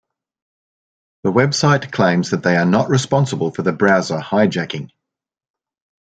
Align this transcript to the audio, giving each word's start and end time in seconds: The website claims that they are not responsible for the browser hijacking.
The 1.21 1.31
website 1.31 1.91
claims 1.91 2.31
that 2.31 2.41
they 2.41 2.57
are 2.57 2.65
not 2.65 2.89
responsible 2.89 3.51
for 3.51 3.61
the 3.61 3.71
browser 3.71 4.17
hijacking. 4.17 4.89